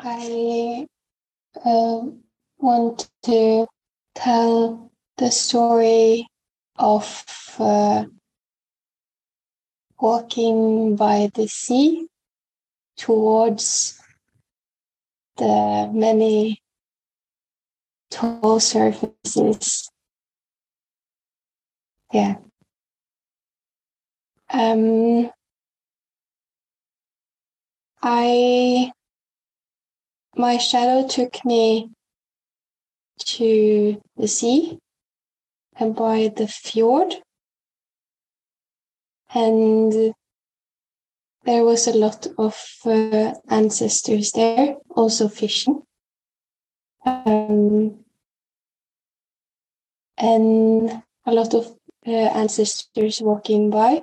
I 0.00 0.86
uh, 1.64 2.00
want 2.58 3.10
to 3.24 3.66
tell 4.14 4.92
the 5.16 5.30
story 5.30 6.28
of 6.76 7.24
uh, 7.58 8.04
walking 9.98 10.94
by 10.94 11.30
the 11.34 11.48
sea 11.48 12.06
towards 12.96 13.98
the 15.36 15.90
many 15.92 16.62
tall 18.10 18.60
surfaces. 18.60 19.90
Yeah. 22.12 22.36
Um, 24.50 25.30
I 28.00 28.92
my 30.38 30.56
shadow 30.56 31.06
took 31.06 31.44
me 31.44 31.90
to 33.18 34.00
the 34.16 34.28
sea 34.28 34.78
and 35.76 35.96
by 35.96 36.28
the 36.36 36.46
fjord. 36.46 37.16
And 39.34 40.14
there 41.44 41.64
was 41.64 41.86
a 41.88 41.92
lot 41.96 42.26
of 42.38 42.56
uh, 42.86 43.34
ancestors 43.48 44.32
there 44.32 44.76
also 44.94 45.28
fishing. 45.28 45.82
Um, 47.04 48.04
and 50.16 51.02
a 51.26 51.32
lot 51.32 51.54
of 51.54 51.76
uh, 52.06 52.10
ancestors 52.10 53.20
walking 53.20 53.70
by. 53.70 54.02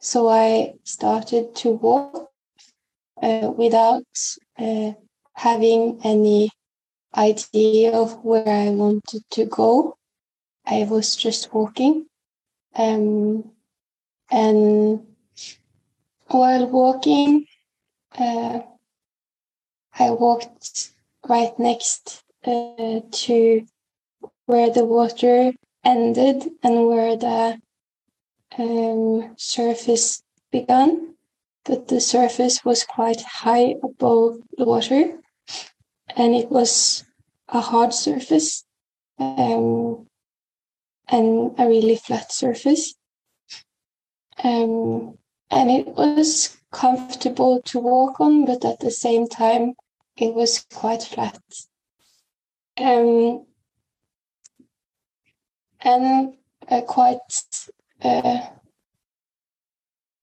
So 0.00 0.28
i 0.28 0.74
started 0.84 1.54
to 1.56 1.70
walk 1.70 2.30
uh, 3.22 3.50
without 3.56 4.04
uh, 4.58 4.92
having 5.34 6.00
any 6.04 6.50
idea 7.16 7.92
of 7.92 8.24
where 8.24 8.48
I 8.48 8.70
wanted 8.70 9.22
to 9.30 9.44
go. 9.44 9.96
I 10.66 10.84
was 10.84 11.16
just 11.16 11.52
walking. 11.52 12.06
Um, 12.74 13.50
and 14.30 15.06
while 16.28 16.66
walking, 16.66 17.46
uh, 18.18 18.60
I 19.98 20.10
walked 20.10 20.90
right 21.28 21.56
next 21.58 22.22
uh, 22.44 23.00
to 23.10 23.66
where 24.46 24.70
the 24.70 24.84
water 24.84 25.52
ended 25.84 26.48
and 26.62 26.86
where 26.86 27.16
the 27.16 27.58
um, 28.58 29.34
surface 29.36 30.22
began. 30.50 31.14
But 31.64 31.88
the 31.88 32.00
surface 32.00 32.64
was 32.64 32.84
quite 32.84 33.22
high 33.22 33.76
above 33.82 34.38
the 34.56 34.64
water 34.64 35.18
and 36.16 36.34
it 36.34 36.50
was 36.50 37.04
a 37.48 37.60
hard 37.60 37.92
surface 37.92 38.64
um, 39.18 40.06
and 41.08 41.54
a 41.58 41.66
really 41.66 41.96
flat 41.96 42.32
surface. 42.32 42.94
Um, 44.42 45.18
and 45.50 45.70
it 45.70 45.86
was 45.86 46.56
comfortable 46.72 47.62
to 47.62 47.78
walk 47.78 48.20
on, 48.20 48.44
but 48.44 48.64
at 48.64 48.80
the 48.80 48.90
same 48.90 49.28
time, 49.28 49.74
it 50.16 50.34
was 50.34 50.66
quite 50.72 51.02
flat. 51.02 51.40
Um, 52.76 53.46
and 55.80 56.34
uh, 56.68 56.80
quite, 56.82 57.18
uh, 58.02 58.40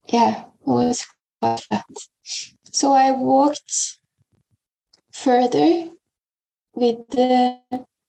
yeah, 0.07 0.41
it 0.41 0.67
was 0.67 1.05
quite 1.41 1.61
flat. 1.61 1.85
So 2.71 2.91
I 2.91 3.11
walked 3.11 3.90
further 5.23 5.87
with 6.73 7.07
the 7.09 7.59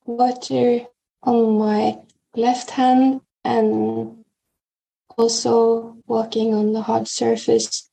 water 0.07 0.87
on 1.23 1.59
my 1.59 1.99
left 2.35 2.71
hand 2.71 3.21
and 3.45 4.25
also 5.19 5.97
walking 6.07 6.55
on 6.55 6.73
the 6.73 6.81
hard 6.81 7.07
surface 7.07 7.91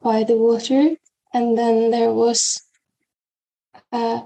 by 0.00 0.24
the 0.24 0.36
water. 0.36 0.96
And 1.32 1.56
then 1.56 1.92
there 1.92 2.12
was 2.12 2.60
a 3.92 4.22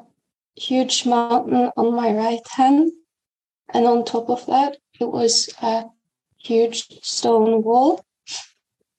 huge 0.57 1.05
mountain 1.05 1.71
on 1.77 1.95
my 1.95 2.13
right 2.13 2.47
hand. 2.49 2.93
And 3.75 3.85
on 3.87 4.05
top 4.05 4.31
of 4.31 4.47
that, 4.47 4.79
it 4.99 5.05
was 5.05 5.51
a 5.61 5.85
huge 6.39 6.89
stone 7.03 7.63
wall, 7.63 8.03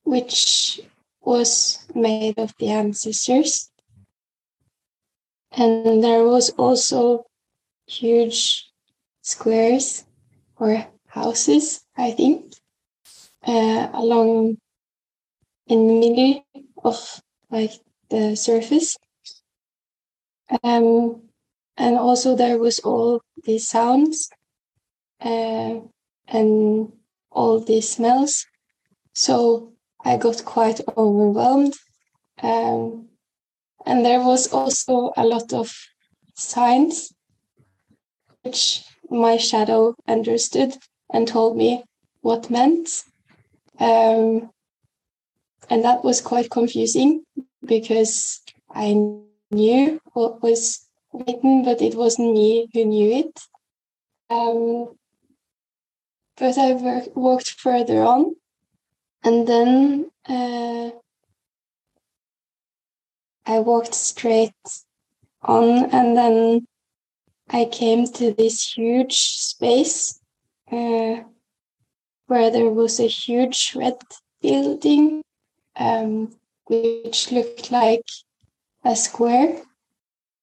which 0.03 0.79
was 1.21 1.85
made 1.95 2.37
of 2.37 2.53
the 2.59 2.69
ancestors. 2.69 3.71
And 5.57 6.03
there 6.03 6.23
was 6.23 6.51
also 6.51 7.25
huge 7.87 8.69
squares 9.23 10.05
or 10.57 10.85
houses, 11.07 11.81
I 11.97 12.11
think, 12.11 12.53
uh, 13.45 13.89
along 13.93 14.57
in 15.65 15.87
the 15.87 15.93
middle 15.99 16.45
of 16.83 17.21
like 17.49 17.71
the 18.09 18.35
surface. 18.35 18.95
Um, 20.63 21.23
and 21.75 21.97
also 21.97 22.35
there 22.35 22.59
was 22.59 22.79
all 22.79 23.21
these 23.43 23.67
sounds 23.67 24.29
uh, 25.21 25.79
and 26.27 26.93
all 27.31 27.59
these 27.59 27.89
smells. 27.89 28.45
So 29.15 29.73
I 30.05 30.17
got 30.17 30.45
quite 30.45 30.81
overwhelmed. 30.95 31.73
Um, 32.43 33.06
and 33.87 34.05
there 34.05 34.19
was 34.21 34.51
also 34.51 35.13
a 35.15 35.25
lot 35.25 35.53
of 35.53 35.73
signs 36.35 37.13
which 38.43 38.83
my 39.09 39.37
shadow 39.37 39.95
understood 40.07 40.75
and 41.13 41.27
told 41.27 41.55
me 41.55 41.83
what 42.21 42.49
meant. 42.49 43.03
Um, 43.79 44.51
and 45.69 45.83
that 45.85 46.03
was 46.03 46.19
quite 46.21 46.49
confusing 46.51 47.23
because 47.65 48.41
I 48.69 48.93
knew 49.51 50.01
what 50.13 50.43
was 50.43 50.85
written, 51.13 51.63
but 51.63 51.81
it 51.81 51.95
wasn't 51.95 52.33
me 52.33 52.67
who 52.73 52.85
knew 52.85 53.11
it. 53.23 53.39
Um, 54.29 54.97
but 56.35 56.57
I 56.57 56.73
walked 57.15 57.51
further 57.51 58.03
on, 58.03 58.35
and 59.23 59.47
then 59.47 60.11
uh, 60.27 60.91
I 63.49 63.59
walked 63.59 63.95
straight 63.95 64.51
on 65.41 65.85
and 65.91 66.17
then 66.17 66.67
I 67.49 67.63
came 67.63 68.05
to 68.05 68.33
this 68.33 68.73
huge 68.73 69.17
space 69.21 70.19
uh, 70.69 71.21
where 72.25 72.51
there 72.51 72.69
was 72.69 72.99
a 72.99 73.07
huge 73.07 73.71
red 73.73 73.95
building 74.41 75.23
um, 75.77 76.35
which 76.65 77.31
looked 77.31 77.71
like 77.71 78.03
a 78.83 78.97
square 78.97 79.61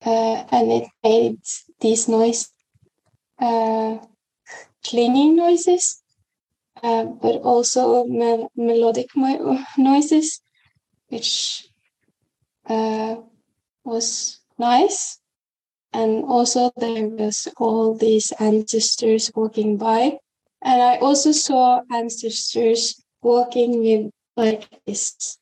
uh, 0.07 0.45
and 0.51 0.73
it 0.73 0.89
made 1.03 1.41
these 1.81 2.09
noise 2.09 2.51
uh, 3.39 3.99
clinging 4.83 5.37
noises 5.37 6.03
uh, 6.83 7.05
but 7.05 7.37
also 7.43 8.05
me 8.05 8.49
melodic 8.57 9.11
noises 9.77 10.41
which 11.09 11.69
uh, 12.67 13.17
was 13.85 14.41
nice. 14.59 15.19
And 15.93 16.25
also 16.25 16.73
there 16.77 17.07
was 17.09 17.49
all 17.57 17.95
these 17.95 18.33
ancestors 18.41 19.31
walking 19.35 19.77
by. 19.77 20.19
And 20.63 20.83
I 20.83 20.97
also 20.97 21.33
saw 21.33 21.83
ancestors 21.93 23.03
walking 23.23 23.81
with 23.81 24.11
like 24.37 24.69
this 24.87 25.39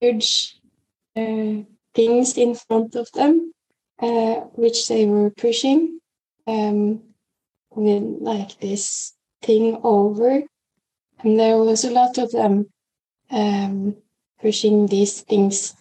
huge 0.00 0.60
uh, 1.16 1.64
things 1.94 2.38
in 2.38 2.54
front 2.54 2.94
of 2.94 3.10
them, 3.12 3.52
uh, 4.00 4.34
which 4.54 4.88
they 4.88 5.06
were 5.06 5.30
pushing 5.30 5.98
um, 6.46 7.02
with 7.74 8.02
like 8.20 8.60
this 8.60 9.14
thing 9.42 9.80
over. 9.82 10.42
And 11.20 11.40
there 11.40 11.58
was 11.58 11.84
a 11.84 11.90
lot 11.90 12.18
of 12.18 12.30
them 12.30 12.66
um, 13.30 13.96
pushing 14.40 14.86
these 14.86 15.22
things 15.22 15.74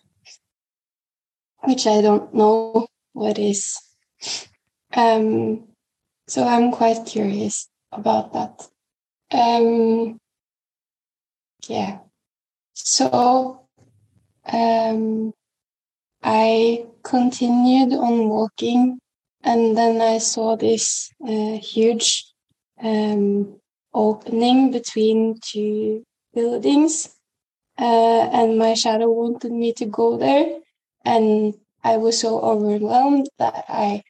which 1.63 1.87
I 1.87 2.01
don't 2.01 2.33
know 2.33 2.87
what 3.13 3.37
is. 3.37 3.79
Um, 4.93 5.67
so 6.27 6.47
I'm 6.47 6.71
quite 6.71 7.05
curious 7.05 7.67
about 7.91 8.33
that. 8.33 8.67
Um, 9.31 10.17
yeah. 11.67 11.99
So 12.73 13.67
um, 14.51 15.33
I 16.23 16.85
continued 17.03 17.93
on 17.93 18.29
walking, 18.29 18.99
and 19.43 19.77
then 19.77 20.01
I 20.01 20.17
saw 20.17 20.55
this 20.55 21.09
uh, 21.27 21.57
huge 21.57 22.25
um, 22.81 23.59
opening 23.93 24.71
between 24.71 25.39
two 25.43 26.03
buildings, 26.33 27.09
uh, 27.77 28.29
and 28.31 28.57
my 28.57 28.73
shadow 28.73 29.11
wanted 29.11 29.51
me 29.51 29.73
to 29.73 29.85
go 29.85 30.17
there 30.17 30.60
and 31.03 31.53
I 31.83 31.97
was 31.97 32.19
so 32.19 32.39
overwhelmed 32.39 33.27
that 33.39 33.65
I 33.67 34.03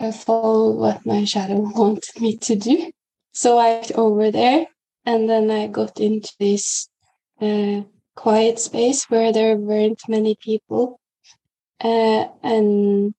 uh, 0.00 0.12
followed 0.12 0.76
what 0.76 1.06
my 1.06 1.24
shadow 1.24 1.60
wanted 1.74 2.20
me 2.20 2.36
to 2.38 2.56
do. 2.56 2.90
So 3.32 3.58
I 3.58 3.74
went 3.74 3.92
over 3.92 4.30
there 4.30 4.66
and 5.04 5.28
then 5.28 5.50
I 5.50 5.66
got 5.66 6.00
into 6.00 6.32
this 6.38 6.88
uh, 7.40 7.82
quiet 8.14 8.58
space 8.58 9.04
where 9.10 9.32
there 9.32 9.56
weren't 9.56 10.00
many 10.08 10.36
people. 10.40 11.00
Uh, 11.80 12.28
and 12.42 13.14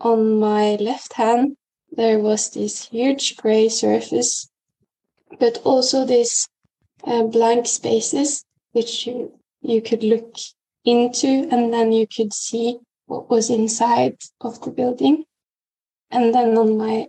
on 0.00 0.38
my 0.38 0.76
left 0.76 1.14
hand, 1.14 1.56
there 1.90 2.18
was 2.18 2.50
this 2.50 2.88
huge 2.88 3.36
gray 3.36 3.68
surface, 3.68 4.48
but 5.40 5.58
also 5.64 6.04
these 6.04 6.46
uh, 7.04 7.22
blank 7.22 7.66
spaces 7.66 8.44
which 8.72 9.06
you, 9.06 9.32
you 9.62 9.80
could 9.80 10.02
look 10.02 10.36
into, 10.86 11.48
and 11.50 11.72
then 11.72 11.92
you 11.92 12.06
could 12.06 12.32
see 12.32 12.78
what 13.06 13.28
was 13.28 13.50
inside 13.50 14.16
of 14.40 14.60
the 14.62 14.70
building. 14.70 15.24
And 16.10 16.34
then 16.34 16.56
on 16.56 16.78
my 16.78 17.08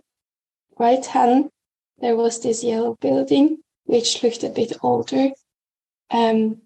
right 0.78 1.04
hand, 1.06 1.50
there 1.98 2.16
was 2.16 2.40
this 2.40 2.62
yellow 2.62 2.96
building, 3.00 3.58
which 3.84 4.22
looked 4.22 4.42
a 4.42 4.50
bit 4.50 4.72
older. 4.82 5.30
Um, 6.10 6.62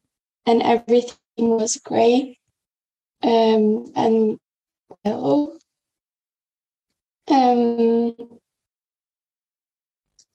and 0.47 0.63
everything 0.63 1.17
was 1.37 1.77
gray 1.77 2.39
um, 3.23 3.93
and 3.95 4.39
yellow. 5.05 5.59
Um, 7.29 8.17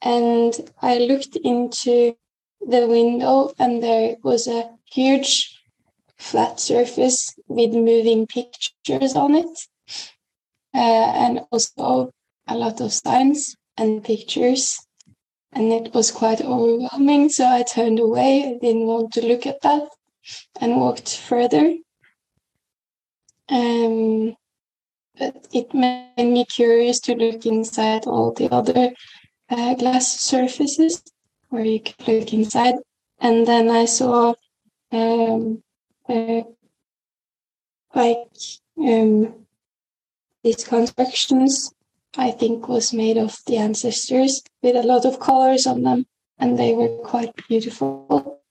and 0.01 0.71
I 0.81 0.99
looked 0.99 1.35
into 1.35 2.15
the 2.61 2.87
window, 2.87 3.53
and 3.59 3.83
there 3.83 4.15
was 4.23 4.47
a 4.47 4.69
huge 4.85 5.56
flat 6.17 6.59
surface 6.59 7.33
with 7.47 7.71
moving 7.73 8.27
pictures 8.27 9.15
on 9.15 9.35
it, 9.35 9.59
uh, 10.73 11.11
and 11.15 11.41
also 11.51 12.11
a 12.47 12.55
lot 12.55 12.81
of 12.81 12.93
signs 12.93 13.55
and 13.77 14.03
pictures. 14.03 14.79
And 15.53 15.71
it 15.71 15.93
was 15.93 16.11
quite 16.11 16.41
overwhelming, 16.41 17.29
so 17.29 17.47
I 17.47 17.63
turned 17.63 17.99
away. 17.99 18.43
I 18.43 18.57
didn't 18.59 18.85
want 18.85 19.13
to 19.13 19.25
look 19.25 19.47
at 19.47 19.61
that 19.61 19.89
and 20.59 20.81
walked 20.81 21.17
further. 21.17 21.75
Um, 23.49 24.35
but 25.17 25.47
it 25.53 25.73
made 25.73 26.11
me 26.17 26.45
curious 26.45 26.99
to 27.01 27.15
look 27.15 27.45
inside 27.45 28.05
all 28.05 28.33
the 28.33 28.51
other 28.51 28.91
uh, 29.49 29.73
glass 29.75 30.19
surfaces 30.19 31.01
where 31.49 31.65
you 31.65 31.79
could 31.79 32.07
look 32.07 32.33
inside. 32.33 32.75
And 33.19 33.47
then 33.47 33.69
I 33.69 33.85
saw 33.85 34.35
um, 34.91 35.63
uh, 36.09 36.41
like 37.93 38.27
um, 38.77 39.45
these 40.43 40.63
constructions, 40.63 41.73
I 42.17 42.31
think 42.31 42.67
was 42.67 42.93
made 42.93 43.17
of 43.17 43.37
the 43.45 43.57
ancestors 43.57 44.41
with 44.61 44.75
a 44.75 44.83
lot 44.83 45.05
of 45.05 45.19
colors 45.19 45.67
on 45.67 45.83
them, 45.83 46.05
and 46.39 46.57
they 46.57 46.73
were 46.73 46.97
quite 47.03 47.35
beautiful. 47.47 48.41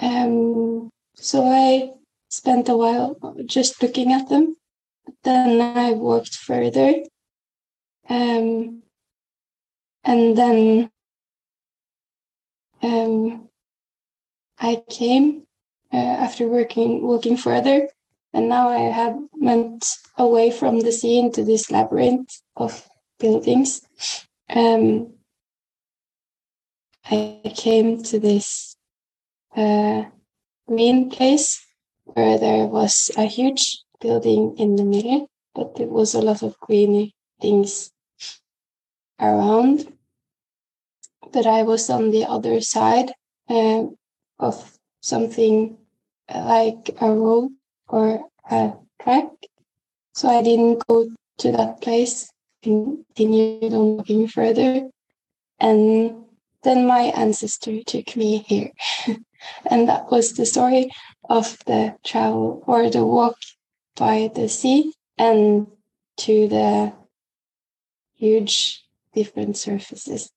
Um, 0.00 0.90
so 1.14 1.44
I 1.44 1.92
spent 2.28 2.68
a 2.68 2.76
while 2.76 3.16
just 3.46 3.82
looking 3.82 4.12
at 4.12 4.28
them. 4.28 4.56
Then 5.24 5.60
I 5.60 5.92
walked 5.92 6.36
further. 6.36 6.94
Um, 8.08 8.82
and 10.04 10.36
then 10.36 10.90
um, 12.82 13.48
I 14.58 14.82
came 14.88 15.46
uh, 15.92 15.96
after 15.96 16.46
working 16.46 17.02
walking 17.02 17.36
further, 17.36 17.88
and 18.32 18.48
now 18.48 18.68
I 18.68 18.90
have 18.92 19.18
went 19.32 19.84
away 20.16 20.50
from 20.50 20.80
the 20.80 20.92
sea 20.92 21.18
into 21.18 21.44
this 21.44 21.70
labyrinth 21.70 22.40
of 22.56 22.88
buildings. 23.18 23.82
Um, 24.48 25.14
I 27.04 27.52
came 27.56 28.02
to 28.04 28.20
this 28.20 28.76
uh, 29.56 30.04
green 30.68 31.10
place 31.10 31.64
where 32.04 32.38
there 32.38 32.66
was 32.66 33.10
a 33.16 33.24
huge 33.24 33.82
building 34.00 34.56
in 34.58 34.76
the 34.76 34.84
middle, 34.84 35.28
but 35.54 35.74
there 35.74 35.88
was 35.88 36.14
a 36.14 36.22
lot 36.22 36.42
of 36.42 36.58
green 36.60 37.10
things 37.40 37.90
around. 39.20 39.92
But 41.32 41.46
I 41.46 41.62
was 41.62 41.90
on 41.90 42.10
the 42.10 42.24
other 42.24 42.60
side 42.60 43.12
uh, 43.48 43.84
of 44.38 44.79
something 45.00 45.76
like 46.32 46.90
a 47.00 47.12
road 47.12 47.50
or 47.88 48.22
a 48.50 48.72
track. 49.02 49.30
So 50.14 50.28
I 50.28 50.42
didn't 50.42 50.86
go 50.86 51.08
to 51.38 51.52
that 51.52 51.80
place, 51.80 52.30
and 52.62 53.04
continued 53.14 53.72
on 53.72 53.96
walking 53.96 54.28
further. 54.28 54.88
And 55.58 56.24
then 56.62 56.86
my 56.86 57.12
ancestor 57.16 57.82
took 57.82 58.16
me 58.16 58.38
here. 58.38 58.70
and 59.66 59.88
that 59.88 60.10
was 60.10 60.34
the 60.34 60.46
story 60.46 60.90
of 61.28 61.56
the 61.66 61.96
travel 62.04 62.62
or 62.66 62.90
the 62.90 63.04
walk 63.04 63.36
by 63.96 64.30
the 64.34 64.48
sea 64.48 64.92
and 65.16 65.66
to 66.18 66.48
the 66.48 66.92
huge 68.16 68.84
different 69.14 69.56
surfaces. 69.56 70.30